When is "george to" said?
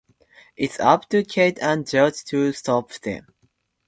1.87-2.51